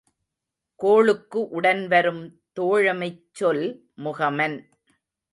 கோளுக்கு 0.79 1.49
உடன் 1.49 1.87
வரும் 1.87 2.23
தோழமைச் 2.59 3.21
சொல் 3.31 3.63
முகமன். 3.95 4.57